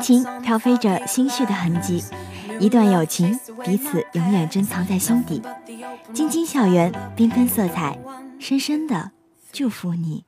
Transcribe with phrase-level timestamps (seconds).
[0.00, 2.02] 情飘飞着心绪的痕迹，
[2.58, 5.42] 一段友情，彼此永远珍藏在心底。
[6.12, 7.98] 晶晶校园，缤纷色彩，
[8.38, 9.10] 深深的
[9.52, 10.24] 祝福你。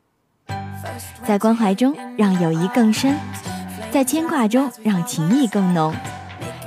[1.25, 3.17] 在关怀中让友谊更深，
[3.91, 5.95] 在牵挂中让情谊更浓，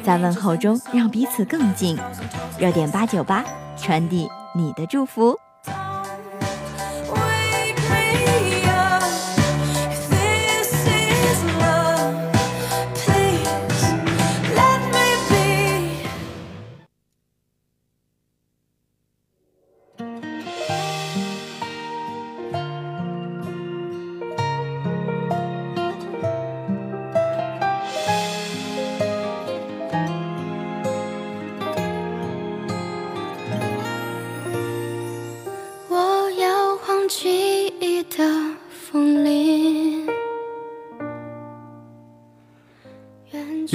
[0.03, 1.97] 在问候中让彼此更近。
[2.57, 3.43] 热点八九八，
[3.77, 5.37] 传递你的祝福。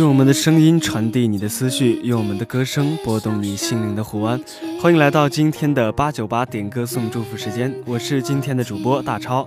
[0.00, 4.40] 用我们的声音传递你的思绪，用我们的歌声拨动你心灵的湖湾。
[4.80, 9.46] 欢迎来到今天的八九八点歌送祝福时间，我是今天的主播大超。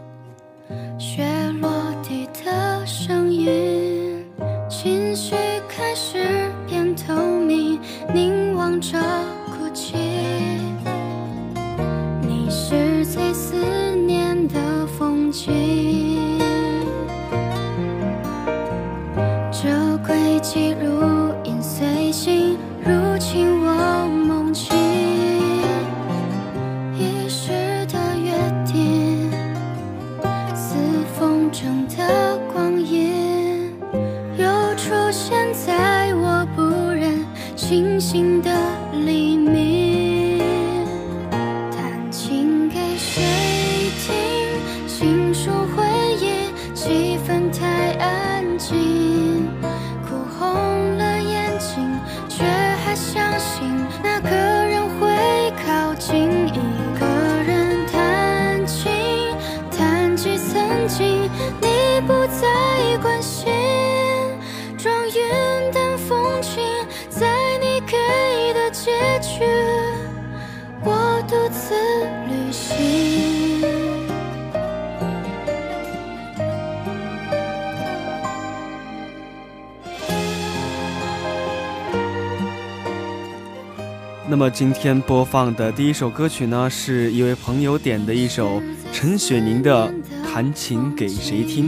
[84.25, 88.61] 那么今天播放的第一首歌曲呢，是一位朋友点的一首
[88.93, 89.87] 陈雪凝的
[90.33, 91.65] 《弹琴给谁听》，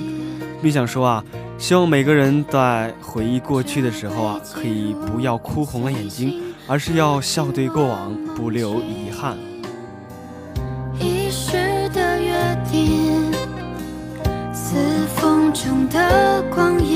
[0.62, 1.24] 并想说啊，
[1.58, 9.38] 希望每个人在回忆过去的时候啊，可以不要哭红了眼睛，而是要笑对过往，不留遗憾。
[10.98, 13.34] 遗失的约定，
[14.54, 14.78] 似
[15.14, 16.95] 风中的光影，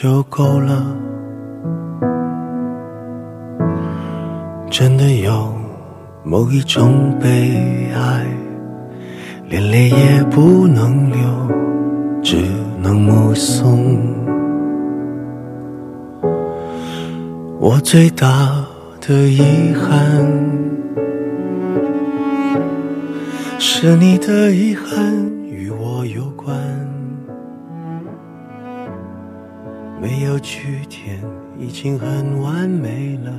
[0.00, 0.96] 就够了。
[4.70, 5.52] 真的有
[6.22, 8.24] 某一种悲哀
[9.48, 11.18] 连泪也不能流
[12.22, 12.36] 只
[12.80, 13.98] 能目送。
[17.58, 18.64] 我最大
[19.00, 20.24] 的遗憾
[23.58, 25.37] 是你的遗憾
[30.22, 31.20] 有句点
[31.58, 33.32] 已经很完美了，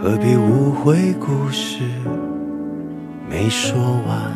[0.00, 1.84] 何必误会故事
[3.28, 4.30] 没说完？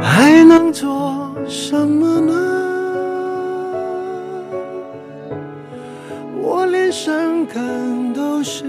[0.00, 2.32] 还能做什么呢？
[6.40, 8.64] 我连伤感都是。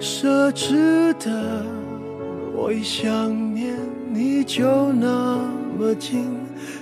[0.00, 1.64] 奢侈的，
[2.54, 3.74] 我一想念
[4.10, 5.38] 你就那
[5.78, 6.24] 么近，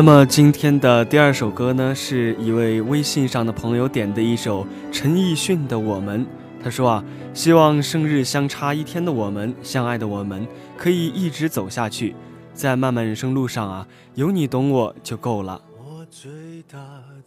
[0.00, 6.24] 那么今天的第二首歌呢，是一位微信上的朋友点的一首陈奕迅的《我们》。
[6.64, 7.04] 他说啊，
[7.34, 10.48] 希望生日相差一天的我们，相爱的我们，
[10.78, 12.16] 可以一直走下去，
[12.54, 15.60] 在漫漫人生路上啊，有你懂我就够了。
[15.76, 16.30] 我最
[16.66, 16.78] 大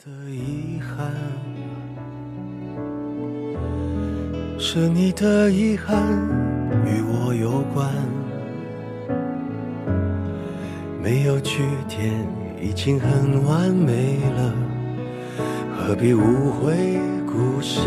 [0.04, 1.14] 的遗憾，
[4.58, 5.96] 是你的遗憾
[6.88, 7.94] 与我有关，
[11.04, 12.12] 没有句点
[12.64, 14.54] 已经很完美了，
[15.76, 17.82] 何必误会故事？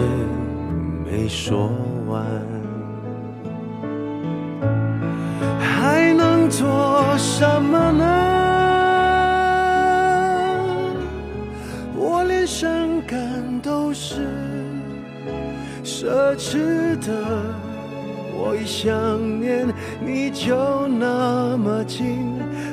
[1.03, 1.73] 没说
[2.07, 2.23] 完，
[5.59, 8.05] 还能做什么呢？
[11.97, 12.69] 我连伤
[13.07, 13.19] 感
[13.63, 14.29] 都是
[15.83, 17.15] 奢侈的，
[18.35, 19.67] 我一想念
[20.05, 22.36] 你就那么近，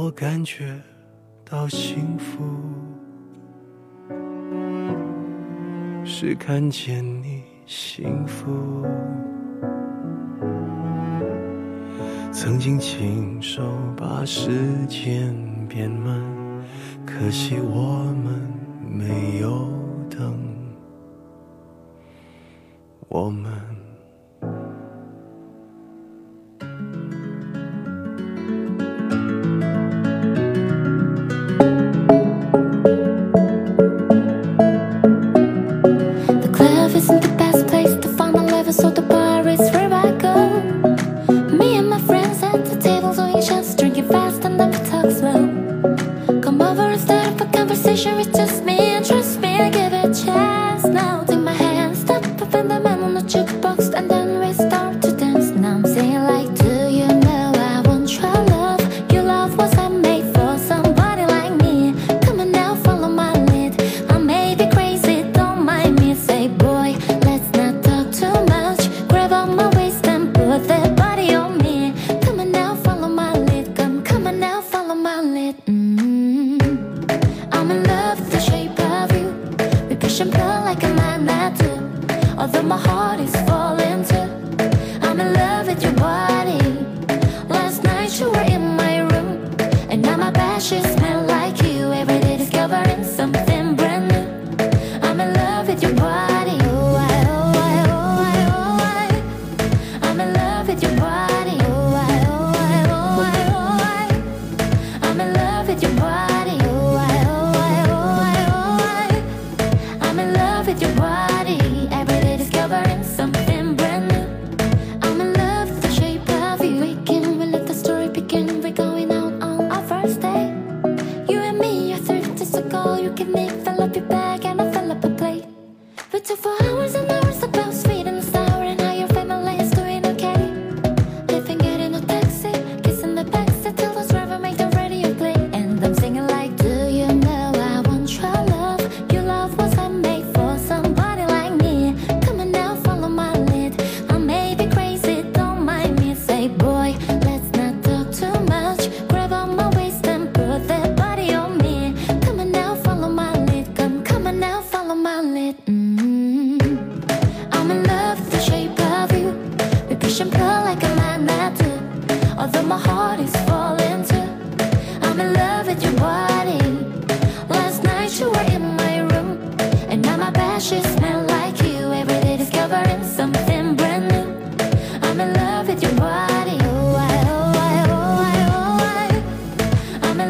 [0.00, 0.80] 我感觉
[1.44, 2.44] 到幸福。
[6.04, 8.86] 是看见你幸福，
[12.30, 13.60] 曾经亲手
[13.96, 15.34] 把时间
[15.68, 16.14] 变慢，
[17.04, 18.40] 可惜我们
[18.88, 19.68] 没有
[20.08, 20.38] 等，
[23.08, 23.77] 我们。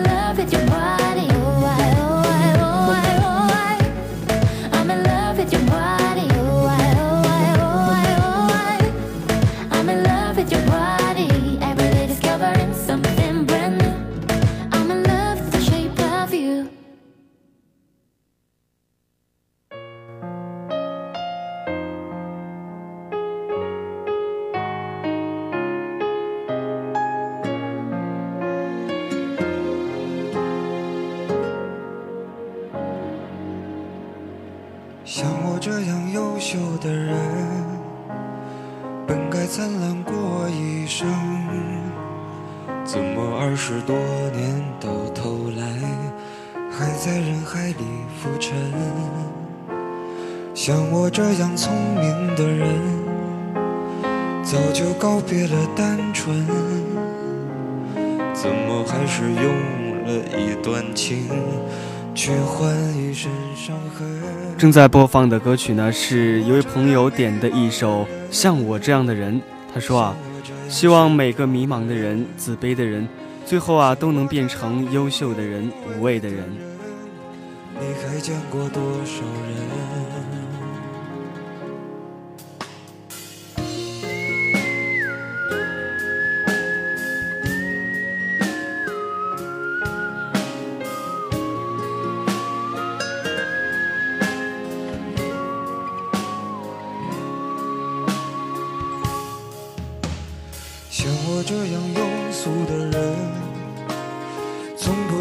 [0.09, 0.98] love with your wife.
[42.91, 43.95] 怎么二十多
[44.35, 45.63] 年到头来
[46.73, 47.85] 还在人海里
[48.17, 48.57] 浮沉？
[50.55, 52.67] 像我这样聪明的人，
[54.43, 56.47] 早就告别了单纯，
[58.33, 59.45] 怎么还是用
[60.07, 61.29] 了一段情
[62.15, 64.07] 去换一身伤痕？
[64.57, 69.35] 正在播放的歌曲呢，是一位朋友点的一首《像我这样的人》。
[69.75, 70.17] 他说啊，
[70.69, 73.09] 希望每个迷茫的人、自卑的人，
[73.45, 76.45] 最后啊都能变成优秀的人、无畏的人。
[77.81, 80.38] 你还见过多少人？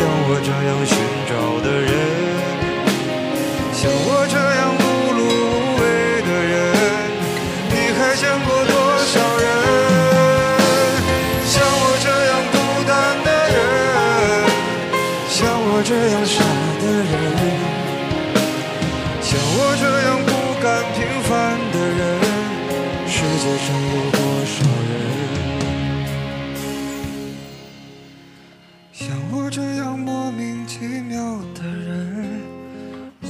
[0.00, 0.96] 像我这样寻
[1.28, 1.92] 找的人，
[3.70, 4.79] 像我这样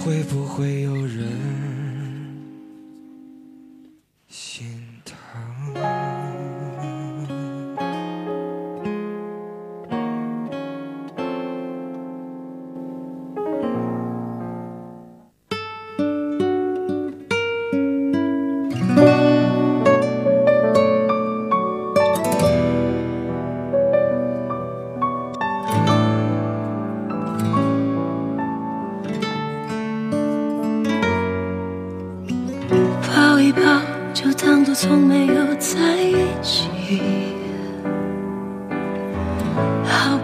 [0.03, 1.60] 会不会有人？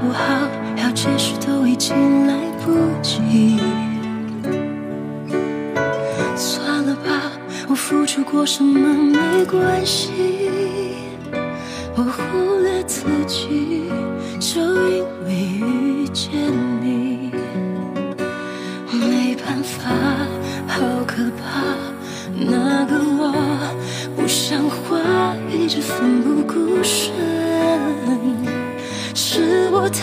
[0.06, 0.22] 不好？
[0.76, 2.34] 要解释都已经来
[2.64, 2.72] 不
[3.02, 3.58] 及。
[6.36, 7.32] 算了吧，
[7.68, 10.12] 我付出过什么没关系，
[11.96, 13.90] 我忽略自己，
[14.38, 16.30] 就因为遇见
[16.80, 17.32] 你，
[18.92, 19.90] 没办法，
[20.68, 21.74] 好可怕，
[22.32, 23.34] 那个我。
[24.14, 27.12] 不像话，一直奋不顾身，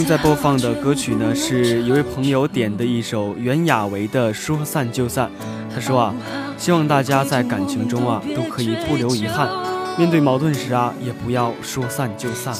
[0.00, 5.26] 正在播放的歌曲呢，是一位朋友点的一首袁娅维的《说散就散》。
[5.74, 6.14] 他说啊，
[6.56, 9.46] 希望大家在感情中啊，都可以不留遗憾，
[9.98, 12.54] 面对矛盾时啊，也不要说散就散。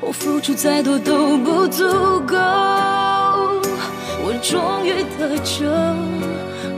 [0.00, 1.84] 我付出再多都不足
[2.26, 2.36] 够，
[4.24, 5.66] 我终于得救，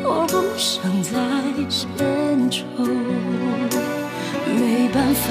[0.03, 1.15] 我不想再
[1.69, 2.65] 牵愁。
[4.59, 5.31] 没办法，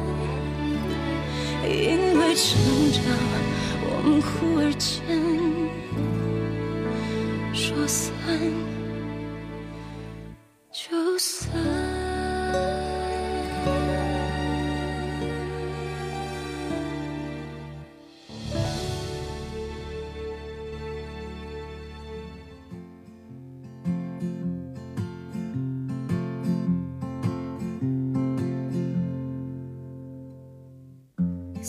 [1.71, 3.01] 因为成长，
[3.83, 4.91] 我们忽而间
[7.53, 8.11] 说散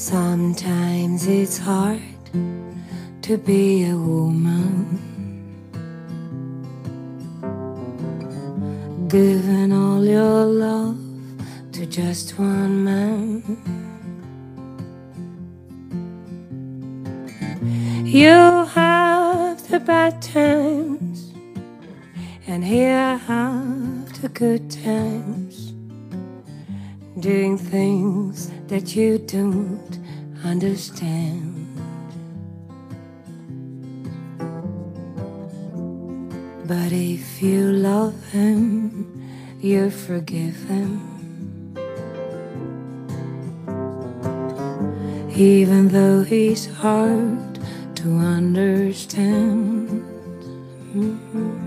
[0.02, 2.02] Sometimes it's hard
[3.22, 4.98] to be a woman.
[9.06, 10.98] Giving all your love
[11.70, 13.42] to just one man.
[18.04, 21.32] You have the bad times,
[22.48, 25.74] and here have the good times
[27.20, 29.71] doing things that you don't
[30.62, 31.66] understand.
[36.68, 39.10] But if you love him,
[39.60, 41.00] you forgive him.
[45.34, 47.58] Even though he's hard
[47.96, 50.04] to understand.
[50.94, 51.58] Mhm.
[51.58, 51.61] And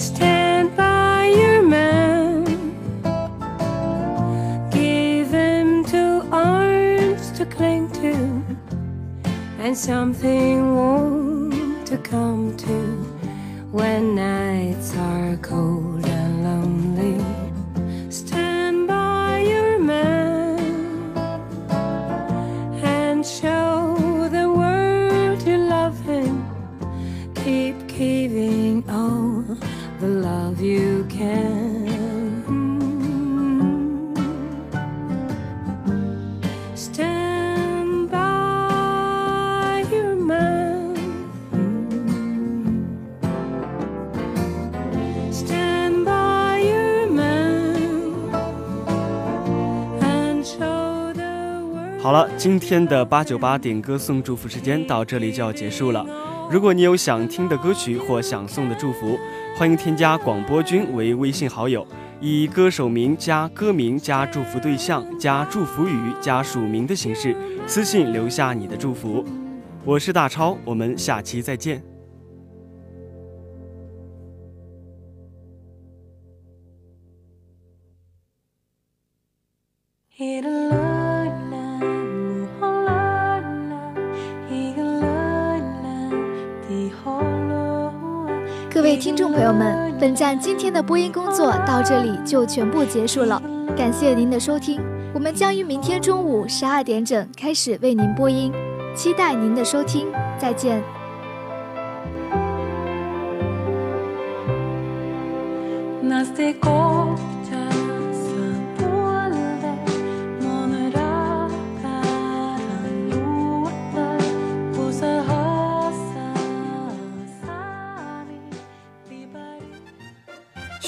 [0.00, 2.44] Stand by your man.
[4.70, 8.42] Give him two arms to cling to
[9.58, 12.79] and something warm to come to
[52.40, 56.06] 今天的八九八点歌送祝福时间到这里就要结束了。
[56.50, 59.18] 如果你有想听的歌曲或想送的祝福，
[59.54, 61.86] 欢迎添加广播君为微信好友，
[62.18, 69.22] 以歌手名加歌名加祝福对象加祝福语加署名的形式私信留下你的祝福。
[69.84, 71.82] 我是大超，我们下期再见。
[88.90, 93.40] 各位听众朋友们，本站今天的播音工作到这里就全部结束了，
[93.76, 94.80] 感谢您的收听。
[95.14, 98.52] 我们将于明天中午十二点整开始为您播音，
[98.92, 100.08] 期待您的收听，
[100.40, 100.82] 再见。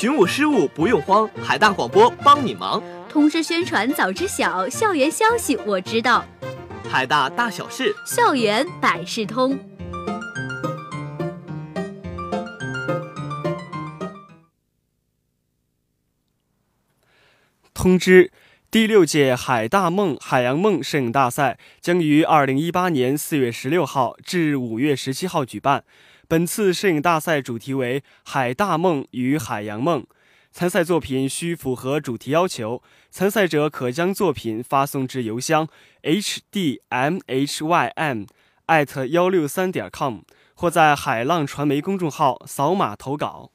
[0.02, 2.82] 寻舞失物不用慌，海大广播帮你忙。
[3.08, 6.24] 通知宣传早知晓，校园消息我知道，
[6.90, 9.56] 海大大小事，校园百事通。
[17.72, 18.32] 通知：
[18.72, 25.84] 第六届海大梦海洋梦摄影大赛将于二零一八年四月十六号至五月十七号举办。
[26.32, 30.06] 本次摄影大赛主题为“海大梦与海洋梦”，
[30.50, 32.82] 参赛作品需符合主题要求。
[33.10, 35.68] 参赛者可将作品发送至邮箱
[36.04, 38.26] hdmhym@
[39.08, 40.20] 幺六三点 com，
[40.54, 43.50] 或在海浪传媒公众号扫码投稿。